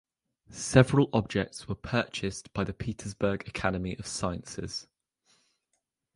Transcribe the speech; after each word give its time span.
Several 0.49 1.11
objects 1.13 1.67
were 1.67 1.75
purchased 1.75 2.51
by 2.53 2.63
the 2.63 2.73
Petersburg 2.73 3.47
Academy 3.47 3.95
of 3.97 4.07
Sciences. 4.07 4.87